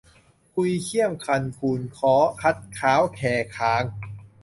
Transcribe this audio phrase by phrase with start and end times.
[0.53, 3.19] คุยเคี่ยมคันคูนค้อ คัดค้าวแค
[3.55, 3.83] คาง